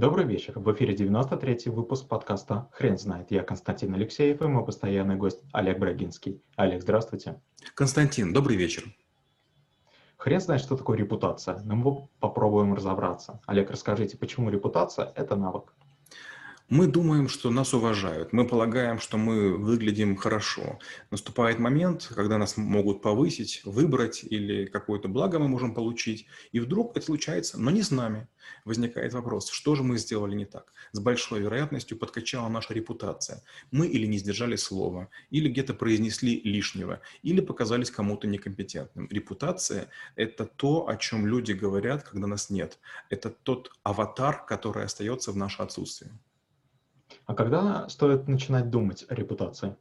Добрый 0.00 0.24
вечер. 0.24 0.58
В 0.58 0.72
эфире 0.72 0.94
93-й 0.94 1.68
выпуск 1.68 2.08
подкаста 2.08 2.70
«Хрен 2.72 2.96
знает». 2.96 3.30
Я 3.30 3.42
Константин 3.42 3.92
Алексеев 3.92 4.40
и 4.40 4.46
мой 4.46 4.64
постоянный 4.64 5.16
гость 5.16 5.42
Олег 5.52 5.78
Брагинский. 5.78 6.42
Олег, 6.56 6.80
здравствуйте. 6.80 7.38
Константин, 7.74 8.32
добрый 8.32 8.56
вечер. 8.56 8.84
Хрен 10.16 10.40
знает, 10.40 10.62
что 10.62 10.78
такое 10.78 10.96
репутация, 10.96 11.60
но 11.66 11.74
мы 11.74 12.08
попробуем 12.18 12.72
разобраться. 12.72 13.42
Олег, 13.44 13.70
расскажите, 13.70 14.16
почему 14.16 14.48
репутация– 14.48 15.12
это 15.16 15.36
навык? 15.36 15.74
Мы 16.70 16.86
думаем, 16.86 17.28
что 17.28 17.50
нас 17.50 17.74
уважают, 17.74 18.32
мы 18.32 18.46
полагаем, 18.46 19.00
что 19.00 19.18
мы 19.18 19.56
выглядим 19.56 20.14
хорошо. 20.14 20.78
Наступает 21.10 21.58
момент, 21.58 22.08
когда 22.14 22.38
нас 22.38 22.56
могут 22.56 23.02
повысить, 23.02 23.62
выбрать 23.64 24.22
или 24.22 24.66
какое-то 24.66 25.08
благо 25.08 25.40
мы 25.40 25.48
можем 25.48 25.74
получить, 25.74 26.26
и 26.52 26.60
вдруг 26.60 26.96
это 26.96 27.04
случается, 27.04 27.60
но 27.60 27.72
не 27.72 27.82
с 27.82 27.90
нами. 27.90 28.28
Возникает 28.64 29.14
вопрос, 29.14 29.50
что 29.50 29.74
же 29.74 29.82
мы 29.82 29.98
сделали 29.98 30.36
не 30.36 30.44
так? 30.44 30.72
С 30.92 31.00
большой 31.00 31.40
вероятностью 31.40 31.98
подкачала 31.98 32.48
наша 32.48 32.72
репутация. 32.72 33.42
Мы 33.72 33.88
или 33.88 34.06
не 34.06 34.18
сдержали 34.18 34.54
слова, 34.54 35.08
или 35.30 35.48
где-то 35.48 35.74
произнесли 35.74 36.40
лишнего, 36.40 37.00
или 37.24 37.40
показались 37.40 37.90
кому-то 37.90 38.28
некомпетентным. 38.28 39.08
Репутация– 39.10 39.88
это 40.14 40.44
то, 40.44 40.88
о 40.88 40.96
чем 40.96 41.26
люди 41.26 41.50
говорят, 41.50 42.04
когда 42.04 42.28
нас 42.28 42.48
нет. 42.48 42.78
Это 43.08 43.28
тот 43.28 43.72
аватар, 43.82 44.46
который 44.46 44.84
остается 44.84 45.32
в 45.32 45.36
наше 45.36 45.62
отсутствие. 45.62 46.12
А 47.30 47.34
когда 47.34 47.88
стоит 47.88 48.26
начинать 48.26 48.70
думать 48.70 49.04
о 49.08 49.14
репутации? 49.14 49.76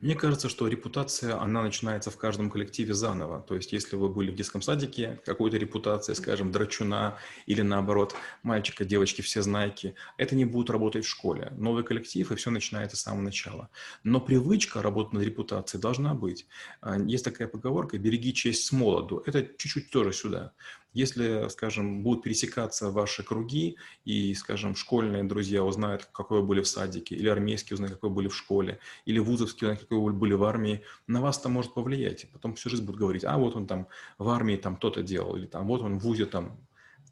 Мне 0.00 0.16
кажется, 0.16 0.48
что 0.48 0.66
репутация, 0.66 1.40
она 1.40 1.62
начинается 1.62 2.10
в 2.10 2.16
каждом 2.16 2.50
коллективе 2.50 2.92
заново. 2.92 3.42
То 3.42 3.54
есть, 3.54 3.72
если 3.72 3.94
вы 3.94 4.08
были 4.08 4.32
в 4.32 4.34
детском 4.34 4.60
садике, 4.60 5.20
какой-то 5.24 5.58
репутация, 5.58 6.16
скажем, 6.16 6.50
драчуна 6.50 7.18
или 7.46 7.62
наоборот, 7.62 8.16
мальчика, 8.42 8.84
девочки, 8.84 9.22
все 9.22 9.42
знайки, 9.42 9.94
это 10.16 10.34
не 10.34 10.44
будет 10.44 10.70
работать 10.70 11.04
в 11.04 11.08
школе. 11.08 11.52
Новый 11.56 11.84
коллектив, 11.84 12.32
и 12.32 12.34
все 12.34 12.50
начинается 12.50 12.96
с 12.96 13.02
самого 13.02 13.22
начала. 13.22 13.68
Но 14.02 14.20
привычка 14.20 14.82
работать 14.82 15.12
над 15.12 15.22
репутацией 15.22 15.80
должна 15.80 16.14
быть. 16.14 16.48
А, 16.80 16.98
есть 16.98 17.24
такая 17.24 17.46
поговорка 17.46 17.96
«береги 17.96 18.34
честь 18.34 18.64
с 18.64 18.72
молоду». 18.72 19.22
Это 19.24 19.42
чуть-чуть 19.42 19.90
тоже 19.90 20.12
сюда. 20.12 20.52
Если, 20.92 21.48
скажем, 21.48 22.02
будут 22.02 22.24
пересекаться 22.24 22.90
ваши 22.90 23.22
круги, 23.22 23.76
и, 24.04 24.34
скажем, 24.34 24.74
школьные 24.74 25.24
друзья 25.24 25.64
узнают, 25.64 26.06
какой 26.12 26.40
вы 26.40 26.46
были 26.46 26.60
в 26.62 26.68
садике, 26.68 27.14
или 27.14 27.28
армейские 27.28 27.74
узнают, 27.74 27.94
какой 27.94 28.10
вы 28.10 28.16
были 28.16 28.28
в 28.28 28.36
школе, 28.36 28.80
или 29.04 29.18
вузовские 29.18 29.68
узнают, 29.68 29.80
какой 29.80 29.98
вы 29.98 30.12
были 30.12 30.32
в 30.34 30.44
армии, 30.44 30.82
на 31.06 31.20
вас 31.20 31.38
это 31.38 31.48
может 31.48 31.74
повлиять. 31.74 32.26
Потом 32.32 32.54
всю 32.54 32.70
жизнь 32.70 32.84
будут 32.84 33.00
говорить, 33.00 33.24
а 33.24 33.38
вот 33.38 33.56
он 33.56 33.66
там 33.66 33.86
в 34.18 34.28
армии 34.28 34.56
там 34.56 34.76
то-то 34.76 35.02
делал, 35.02 35.36
или 35.36 35.46
там 35.46 35.66
вот 35.66 35.82
он 35.82 35.98
в 35.98 36.02
ВУЗе 36.02 36.26
там 36.26 36.58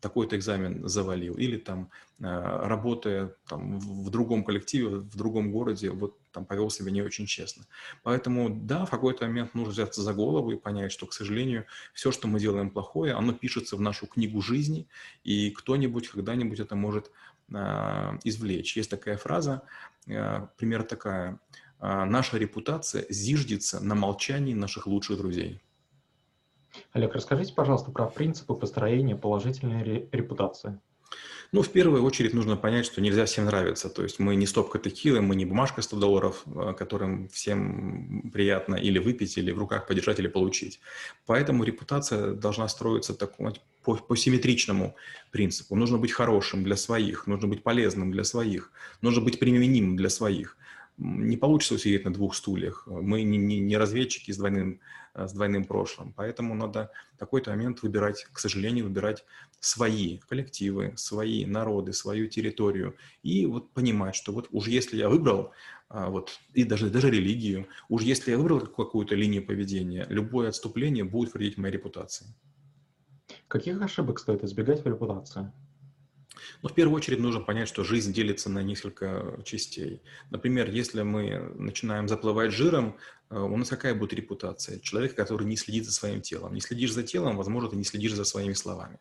такой-то 0.00 0.36
экзамен 0.36 0.88
завалил, 0.88 1.34
или 1.34 1.56
там 1.56 1.91
а, 2.20 2.68
работая 2.68 3.34
там, 3.48 3.78
в 3.78 4.10
другом 4.10 4.44
коллективе, 4.44 4.88
в 4.96 5.16
другом 5.16 5.50
городе, 5.52 5.91
вот 5.91 6.18
там 6.32 6.44
повел 6.44 6.70
себя 6.70 6.91
не 6.91 7.02
очень 7.02 7.27
честно. 7.27 7.64
Поэтому, 8.02 8.50
да, 8.50 8.84
в 8.84 8.91
какой-то 8.91 9.26
момент 9.26 9.54
нужно 9.54 9.72
взяться 9.72 10.02
за 10.02 10.12
голову 10.14 10.50
и 10.52 10.56
понять, 10.56 10.92
что, 10.92 11.06
к 11.06 11.12
сожалению, 11.12 11.66
все, 11.94 12.10
что 12.12 12.28
мы 12.28 12.41
делаем 12.41 12.70
плохое, 12.70 13.14
оно 13.14 13.32
пишется 13.32 13.76
в 13.76 13.80
нашу 13.80 14.06
книгу 14.06 14.41
жизни, 14.41 14.88
и 15.24 15.50
кто-нибудь 15.50 16.08
когда-нибудь 16.08 16.60
это 16.60 16.76
может 16.76 17.10
э, 17.52 18.19
извлечь. 18.24 18.76
Есть 18.76 18.91
такая 18.91 19.16
фраза, 19.16 19.62
э, 20.06 20.46
пример 20.56 20.82
такая, 20.82 21.38
наша 21.80 22.38
репутация 22.38 23.06
зиждется 23.08 23.78
на 23.78 23.94
молчании 23.94 24.52
наших 24.52 24.88
лучших 24.88 25.19
друзей. 25.19 25.60
Олег, 26.92 27.14
расскажите, 27.14 27.52
пожалуйста, 27.55 27.91
про 27.91 28.06
принципы 28.06 28.55
построения 28.55 29.16
положительной 29.16 30.08
репутации. 30.12 30.78
Ну, 31.50 31.62
в 31.62 31.70
первую 31.70 32.05
очередь 32.05 32.34
нужно 32.34 32.56
понять, 32.56 32.84
что 32.84 33.00
нельзя 33.00 33.25
всем 33.25 33.47
нравиться. 33.47 33.88
То 33.88 34.02
есть 34.02 34.19
мы 34.19 34.36
не 34.36 34.47
стопка 34.47 34.78
текилы, 34.78 35.22
мы 35.22 35.34
не 35.34 35.47
бумажка 35.47 35.80
100 35.80 35.98
долларов, 35.98 36.42
а, 36.55 36.75
которым 36.75 37.28
всем 37.30 38.30
приятно 38.30 38.75
или 38.75 38.98
выпить, 38.98 39.38
или 39.38 39.50
в 39.50 39.58
руках 39.58 39.86
подержать, 39.86 40.19
или 40.19 40.28
получить. 40.28 40.78
Поэтому 41.25 41.65
репутация 41.65 42.34
должна 42.34 42.69
строиться 42.69 43.14
так, 43.14 43.34
по, 43.82 43.94
по 43.94 44.16
симметричному 44.16 44.94
принципу. 45.31 45.75
Нужно 45.75 45.97
быть 45.97 46.12
хорошим 46.12 46.64
для 46.64 46.76
своих, 46.76 47.26
нужно 47.26 47.48
быть 47.48 47.62
полезным 47.62 48.12
для 48.12 48.25
своих, 48.25 48.70
нужно 49.00 49.22
быть 49.22 49.38
применимым 49.38 49.97
для 49.97 50.10
своих 50.10 50.59
не 50.98 51.37
получится 51.37 51.75
усидеть 51.75 52.04
на 52.04 52.12
двух 52.12 52.34
стульях. 52.34 52.87
Мы 52.87 53.22
не, 53.22 53.38
не, 53.38 53.60
не 53.60 53.76
разведчики 53.76 54.32
с 54.32 54.37
двойным, 54.37 54.81
э, 55.07 55.07
с 55.27 55.33
двойным 55.33 55.65
прошлым. 55.65 56.12
Поэтому 56.12 56.55
надо 56.55 56.91
в 57.15 57.19
какой-то 57.19 57.51
момент 57.51 57.83
выбирать, 57.83 58.25
к 58.33 58.39
сожалению, 58.39 58.84
выбирать 58.84 59.25
свои 59.61 60.19
коллективы, 60.19 60.93
свои 60.97 61.47
народы, 61.47 61.93
свою 61.93 62.29
территорию. 62.29 62.97
И 63.23 63.47
вот 63.47 63.73
понимать, 63.73 64.15
что 64.15 64.33
вот 64.33 64.49
уж 64.51 64.69
если 64.69 64.97
я 64.97 65.09
выбрал, 65.09 65.53
а, 65.89 66.11
вот, 66.11 66.39
и 66.53 66.65
даже, 66.65 66.91
даже 66.91 67.11
религию, 67.11 67.67
уж 67.89 68.03
если 68.03 68.33
я 68.33 68.39
выбрал 68.39 68.61
какую-то 68.61 69.15
линию 69.15 69.45
поведения, 69.45 70.06
любое 70.09 70.51
отступление 70.51 71.05
будет 71.05 71.35
вредить 71.35 71.56
моей 71.56 71.73
репутации. 71.73 72.27
Каких 73.49 73.81
ошибок 73.81 74.19
стоит 74.19 74.45
избегать 74.45 74.85
в 74.85 74.87
репутации? 74.87 75.50
Ну, 76.62 76.69
в 76.69 76.75
первую 76.75 76.97
очередь 76.97 77.21
нужно 77.21 77.41
понять, 77.41 77.69
что 77.69 77.84
жизнь 77.84 78.12
делится 78.12 78.50
на 78.50 78.62
несколько 78.62 79.41
частей. 79.44 80.03
Например, 80.31 80.71
если 80.71 81.03
мы 81.03 81.53
начинаем 81.56 82.09
заплывать 82.09 82.53
жиром, 82.53 82.97
э, 83.31 83.38
у 83.38 83.56
нас 83.56 83.69
какая 83.69 83.94
будет 83.94 84.12
репутация? 84.12 84.78
Человек, 84.81 85.15
который 85.15 85.47
не 85.47 85.56
следит 85.56 85.84
за 85.84 85.93
своим 85.93 86.21
телом. 86.21 86.54
Не 86.54 86.60
следишь 86.60 86.93
за 86.93 87.03
телом, 87.03 87.37
возможно, 87.37 87.71
ты 87.71 87.76
не 87.76 87.84
следишь 87.84 88.15
за 88.15 88.25
своими 88.25 88.54
словами. 88.54 88.99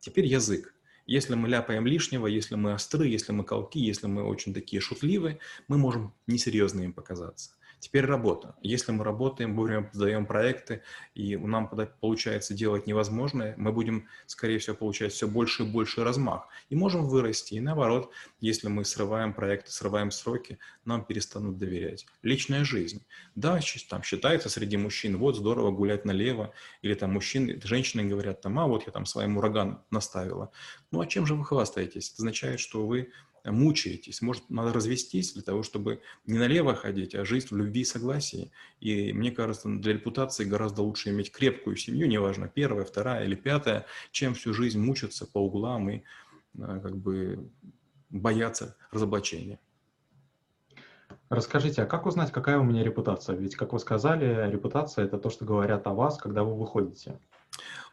Теперь 0.00 0.26
язык. 0.26 0.74
Если 1.06 1.34
мы 1.34 1.48
ляпаем 1.48 1.86
лишнего, 1.86 2.26
если 2.26 2.54
мы 2.54 2.72
остры, 2.72 3.08
если 3.08 3.32
мы 3.32 3.44
колки, 3.44 3.80
если 3.80 4.06
мы 4.06 4.22
очень 4.22 4.54
такие 4.54 4.80
шутливые, 4.80 5.38
мы 5.66 5.76
можем 5.76 6.14
несерьезно 6.26 6.82
им 6.82 6.92
показаться. 6.92 7.50
Теперь 7.80 8.04
работа. 8.04 8.54
Если 8.60 8.92
мы 8.92 9.04
работаем, 9.04 9.56
вовремя 9.56 9.90
сдаем 9.92 10.26
проекты, 10.26 10.82
и 11.14 11.36
нам 11.36 11.68
получается 12.00 12.54
делать 12.54 12.86
невозможное, 12.86 13.54
мы 13.56 13.72
будем, 13.72 14.06
скорее 14.26 14.58
всего, 14.58 14.76
получать 14.76 15.12
все 15.12 15.26
больше 15.26 15.62
и 15.62 15.66
больше 15.66 16.04
размах. 16.04 16.46
И 16.68 16.76
можем 16.76 17.08
вырасти. 17.08 17.54
И 17.54 17.60
наоборот, 17.60 18.10
если 18.38 18.68
мы 18.68 18.84
срываем 18.84 19.32
проекты, 19.32 19.72
срываем 19.72 20.10
сроки, 20.10 20.58
нам 20.84 21.04
перестанут 21.04 21.56
доверять. 21.56 22.06
Личная 22.22 22.64
жизнь. 22.64 23.04
Да, 23.34 23.58
там 23.88 24.02
считается 24.02 24.50
среди 24.50 24.76
мужчин, 24.76 25.16
вот 25.16 25.36
здорово 25.36 25.70
гулять 25.70 26.04
налево, 26.04 26.52
или 26.82 26.94
там 26.94 27.12
мужчины, 27.12 27.58
женщины 27.64 28.04
говорят, 28.04 28.42
там, 28.42 28.58
а 28.58 28.66
вот 28.66 28.84
я 28.86 28.92
там 28.92 29.06
своим 29.06 29.38
ураган 29.38 29.82
наставила. 29.90 30.52
Ну 30.90 31.00
а 31.00 31.06
чем 31.06 31.26
же 31.26 31.34
вы 31.34 31.44
хвастаетесь? 31.44 32.10
Это 32.10 32.22
означает, 32.22 32.60
что 32.60 32.86
вы 32.86 33.10
мучаетесь. 33.44 34.22
Может, 34.22 34.50
надо 34.50 34.72
развестись 34.72 35.32
для 35.32 35.42
того, 35.42 35.62
чтобы 35.62 36.00
не 36.26 36.38
налево 36.38 36.74
ходить, 36.74 37.14
а 37.14 37.24
жить 37.24 37.50
в 37.50 37.56
любви 37.56 37.82
и 37.82 37.84
согласии. 37.84 38.50
И 38.80 39.12
мне 39.12 39.30
кажется, 39.30 39.68
для 39.68 39.92
репутации 39.92 40.44
гораздо 40.44 40.82
лучше 40.82 41.10
иметь 41.10 41.32
крепкую 41.32 41.76
семью, 41.76 42.08
неважно, 42.08 42.48
первая, 42.48 42.84
вторая 42.84 43.24
или 43.24 43.34
пятая, 43.34 43.86
чем 44.10 44.34
всю 44.34 44.52
жизнь 44.52 44.80
мучиться 44.80 45.26
по 45.26 45.38
углам 45.38 45.90
и 45.90 46.02
а, 46.58 46.80
как 46.80 46.96
бы 46.96 47.50
бояться 48.10 48.76
разоблачения. 48.90 49.58
Расскажите, 51.28 51.82
а 51.82 51.86
как 51.86 52.06
узнать, 52.06 52.32
какая 52.32 52.58
у 52.58 52.64
меня 52.64 52.82
репутация? 52.82 53.36
Ведь, 53.36 53.54
как 53.54 53.72
вы 53.72 53.78
сказали, 53.78 54.50
репутация– 54.50 55.04
это 55.06 55.16
то, 55.16 55.30
что 55.30 55.44
говорят 55.44 55.86
о 55.86 55.94
вас, 55.94 56.18
когда 56.18 56.42
вы 56.42 56.56
выходите. 56.56 57.20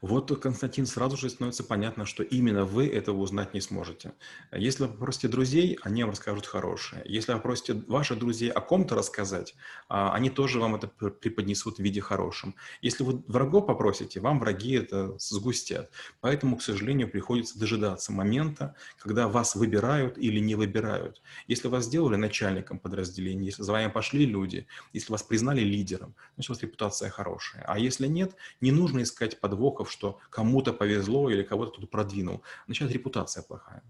Вот, 0.02 0.30
Константин, 0.40 0.86
сразу 0.86 1.18
же 1.18 1.30
становится 1.30 1.64
понятно, 1.64 2.06
что 2.06 2.22
именно 2.22 2.66
вы 2.66 2.88
этого 2.88 3.18
узнать 3.18 3.54
не 3.54 3.62
сможете. 3.62 4.14
Если 4.52 4.84
вы 4.84 4.90
попросите 4.90 5.28
друзей, 5.28 5.80
они 5.82 6.04
вам 6.04 6.12
расскажут 6.12 6.46
хорошее. 6.46 7.02
Если 7.06 7.32
вы 7.32 7.40
попросите 7.40 7.74
ваших 7.88 8.20
друзей 8.20 8.52
о 8.52 8.62
ком-то 8.62 8.96
рассказать, 8.96 9.56
а, 9.90 10.14
они 10.14 10.30
тоже 10.30 10.60
вам 10.60 10.76
это 10.76 10.88
преподнесут 10.88 11.78
в 11.78 11.80
виде 11.80 12.00
хорошем. 12.00 12.56
Если 12.82 13.04
вы 13.04 13.24
врагов 13.28 13.66
попросите, 13.66 14.20
вам 14.20 14.40
враги 14.40 14.74
это 14.74 15.18
сгустят. 15.18 15.92
Поэтому, 16.22 16.58
к 16.58 16.62
сожалению, 16.62 17.10
приходится 17.10 17.58
дожидаться 17.58 18.12
момента, 18.12 18.76
когда 19.00 19.28
вас 19.28 19.56
выбирают 19.56 20.18
или 20.18 20.40
не 20.40 20.56
выбирают. 20.56 21.22
Если 21.48 21.68
вас 21.68 21.86
сделали 21.86 22.18
начальником 22.18 22.80
подразделения, 22.80 23.48
если 23.48 23.63
за 23.63 23.72
вами 23.72 23.90
пошли 23.92 24.25
люди, 24.25 24.68
если 24.94 25.12
вас 25.12 25.24
признали 25.24 25.62
лидером, 25.62 26.16
значит, 26.36 26.52
у 26.52 26.54
вас 26.54 26.62
репутация 26.62 27.10
хорошая. 27.10 27.63
А 27.68 27.80
если 27.80 28.08
нет, 28.08 28.36
не 28.62 28.72
нужно 28.72 29.02
искать 29.02 29.40
подвохов 29.57 29.92
что 29.92 30.19
кому-то 30.30 30.74
повезло 30.74 31.30
или 31.30 31.44
кого-то 31.44 31.71
кто-то 31.71 31.88
продвинул. 31.88 32.44
Начинает 32.68 32.94
репутация 32.94 33.44
плохая. 33.44 33.83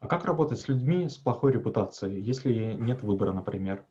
А 0.00 0.06
как 0.06 0.24
работать 0.24 0.58
с 0.58 0.68
людьми 0.68 1.08
с 1.08 1.16
плохой 1.18 1.52
репутацией, 1.52 2.22
если 2.22 2.72
нет 2.72 3.02
выбора, 3.02 3.32
например? 3.32 3.84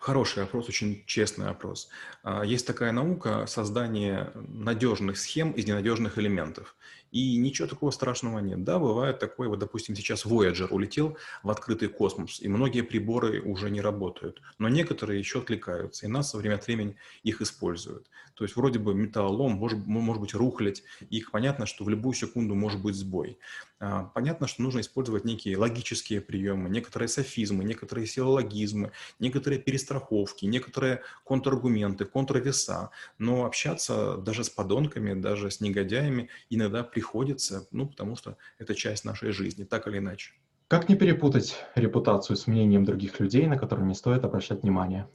Хороший 0.00 0.44
вопрос, 0.44 0.66
очень 0.66 1.04
честный 1.04 1.44
вопрос. 1.44 1.90
А, 2.22 2.42
есть 2.42 2.66
такая 2.66 2.90
наука 2.90 3.44
создание 3.46 4.32
надежных 4.34 5.18
схем 5.18 5.52
из 5.52 5.66
ненадежных 5.66 6.16
элементов. 6.16 6.74
И 7.10 7.36
ничего 7.36 7.68
такого 7.68 7.90
страшного 7.90 8.38
нет. 8.38 8.64
Да, 8.64 8.78
бывает 8.78 9.18
такое, 9.18 9.50
вот, 9.50 9.58
допустим, 9.58 9.94
сейчас 9.94 10.24
Voyager 10.24 10.68
улетел 10.68 11.18
в 11.42 11.50
открытый 11.50 11.88
космос, 11.88 12.40
и 12.40 12.48
многие 12.48 12.80
приборы 12.80 13.42
уже 13.42 13.68
не 13.68 13.82
работают, 13.82 14.40
но 14.58 14.70
некоторые 14.70 15.18
еще 15.18 15.40
откликаются, 15.40 16.06
и 16.06 16.08
нас 16.08 16.32
время 16.32 16.54
от 16.54 16.66
времени 16.66 16.96
их 17.22 17.42
используют. 17.42 18.06
То 18.34 18.44
есть 18.44 18.56
вроде 18.56 18.78
бы 18.78 18.94
металлолом, 18.94 19.52
может, 19.52 19.84
может 19.86 20.22
быть 20.22 20.32
рухлядь, 20.32 20.82
и 21.10 21.22
понятно, 21.30 21.66
что 21.66 21.84
в 21.84 21.90
любую 21.90 22.14
секунду 22.14 22.54
может 22.54 22.80
быть 22.80 22.94
сбой. 22.94 23.38
А, 23.82 24.04
понятно, 24.04 24.46
что 24.46 24.60
нужно 24.62 24.80
использовать 24.80 25.24
некие 25.24 25.56
логические 25.56 26.20
приемы, 26.20 26.68
некоторые 26.68 27.08
софизмы, 27.08 27.64
некоторые 27.64 28.06
силологизмы, 28.06 28.92
некоторые 29.18 29.58
перестраховки, 29.58 30.44
некоторые 30.44 31.02
контраргументы, 31.24 32.04
контрвеса, 32.04 32.90
но 33.18 33.46
общаться 33.46 34.18
даже 34.18 34.44
с 34.44 34.50
подонками, 34.50 35.14
даже 35.18 35.50
с 35.50 35.60
негодяями 35.62 36.28
иногда 36.50 36.84
приходится, 36.84 37.66
ну, 37.70 37.88
потому 37.88 38.16
что 38.16 38.36
это 38.58 38.74
часть 38.74 39.04
нашей 39.06 39.32
жизни, 39.32 39.64
так 39.64 39.88
или 39.88 39.96
иначе. 39.98 40.34
Как 40.68 40.88
не 40.88 40.96
перепутать 40.96 41.62
репутацию 41.74 42.34
с 42.34 42.46
мнением 42.46 42.86
других 42.86 43.20
людей, 43.20 43.46
на 43.46 43.58
которые 43.58 43.86
не 43.86 43.94
стоит 43.94 44.24
обращать 44.24 44.62
внимание? 44.62 45.06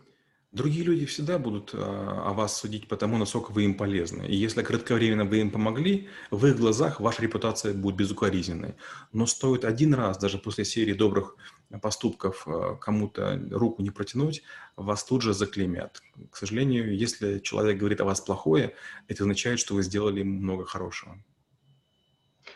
Другие 0.56 0.86
люди 0.86 1.06
всегда 1.06 1.38
будут 1.38 1.72
а, 1.74 2.30
о 2.30 2.34
вас 2.34 2.56
судить 2.56 2.88
по 2.88 2.96
тому, 2.96 3.18
насколько 3.18 3.52
вы 3.52 3.66
им 3.66 3.75
полезны. 3.75 4.25
И 4.25 4.38
если 4.38 4.63
кратковременно 4.63 5.25
вы 5.25 5.42
им 5.42 5.52
помогли, 5.52 6.07
в 6.31 6.46
их 6.46 6.56
глазах 6.56 7.02
ваша 7.02 7.24
репутация 7.24 7.74
будет 7.74 7.98
безукоризненной. 7.98 8.75
Но 9.12 9.25
стоит 9.25 9.66
один 9.66 9.94
раз, 9.94 10.18
даже 10.18 10.38
после 10.38 10.63
серии 10.63 10.94
добрых 10.94 11.36
поступков, 11.81 12.48
а, 12.48 12.75
кому-то 12.75 13.38
руку 13.52 13.81
не 13.81 13.90
протянуть, 13.90 14.44
вас 14.78 15.04
тут 15.04 15.24
же 15.24 15.34
заклеймят. 15.34 16.02
К 16.31 16.38
сожалению, 16.38 16.98
если 16.98 17.40
человек 17.40 17.78
говорит 17.78 18.00
о 18.00 18.06
вас 18.06 18.22
плохое, 18.22 18.75
это 19.10 19.24
означает, 19.24 19.60
что 19.60 19.74
вы 19.74 19.84
сделали 19.84 20.19
ему 20.19 20.40
много 20.40 20.63
хорошего. 20.63 21.22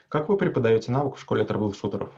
Как 0.07 0.29
вы 0.29 0.37
преподаете 0.37 0.93
навык 0.93 1.17
в 1.17 1.19
школе 1.19 1.43
трэбл-шутеров? 1.43 2.13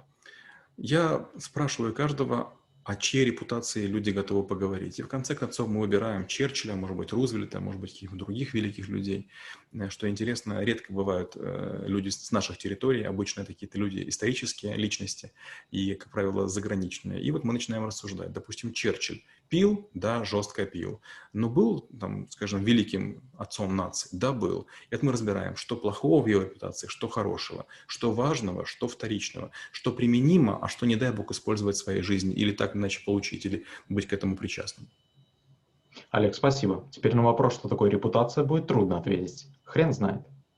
Я 0.78 1.28
спрашиваю 1.40 1.96
каждого 1.96 2.54
о 2.84 2.96
чьей 2.96 3.26
репутации 3.26 3.86
люди 3.86 4.10
готовы 4.10 4.44
поговорить. 4.44 5.00
И 5.00 5.04
в 5.04 5.08
конце 5.08 5.36
концов 5.36 5.70
мы 5.70 5.82
выбираем 5.82 6.26
Черчилля, 6.28 6.76
может 6.76 6.98
быть, 6.98 7.12
Рузвельта, 7.12 7.60
может 7.60 7.80
быть, 7.80 7.94
каких-то 7.94 8.16
других 8.16 8.54
великих 8.54 8.88
людей. 8.88 9.30
Э, 9.74 9.90
что 9.90 10.10
интересно, 10.10 10.64
редко 10.64 10.92
бывают 10.92 11.34
э, 11.36 11.84
люди 11.88 12.10
с 12.10 12.32
наших 12.32 12.58
территорий, 12.58 13.04
обычно 13.04 13.42
это 13.42 13.54
какие-то 13.54 13.78
люди 13.78 14.04
исторические 14.08 14.76
личности 14.76 15.32
и, 15.70 15.94
как 15.94 16.12
правило, 16.12 16.48
заграничные. 16.48 17.22
И 17.22 17.32
вот 17.32 17.44
мы 17.44 17.54
начинаем 17.54 17.86
рассуждать. 17.86 18.32
Допустим, 18.34 18.74
Черчилль 18.74 19.24
пил, 19.50 19.90
да, 19.94 20.24
жестко 20.24 20.66
пил, 20.66 21.02
но 21.34 21.50
был, 21.50 21.82
там, 22.00 22.30
скажем, 22.30 22.64
великим 22.64 23.22
отцом 23.38 23.76
нации, 23.76 24.10
да, 24.14 24.32
был. 24.32 24.66
И 24.90 24.96
это 24.96 25.06
мы 25.06 25.12
разбираем, 25.12 25.56
что 25.58 25.76
плохого 25.76 26.24
в 26.24 26.28
его 26.28 26.44
репутации, 26.44 26.88
что 26.88 27.10
хорошего, 27.10 27.66
что 27.86 28.12
важного, 28.12 28.66
что 28.66 28.88
вторичного, 28.88 29.52
что 29.72 29.92
применимо, 29.92 30.58
а 30.62 30.70
что, 30.70 30.86
не 30.86 30.96
дай 30.96 31.12
бог, 31.12 31.32
использовать 31.32 31.76
в 31.76 31.80
своей 31.80 32.02
жизни 32.02 32.34
или 32.34 32.54
так 32.54 32.71
иначе 32.76 33.04
получить, 33.06 33.46
или 33.46 33.66
быть 33.90 34.08
к 34.08 34.14
этому 34.14 34.36
причастным. 34.36 34.90
Олег, 36.10 36.36
спасибо. 36.36 36.90
Теперь 36.92 37.16
на 37.16 37.24
вопрос, 37.24 37.54
что 37.56 37.68
такое 37.68 37.90
репутация, 37.90 38.44
будет 38.44 38.68
трудно 38.68 38.98
ответить. 38.98 39.48
Хрен 39.64 39.94
знает. 39.94 40.22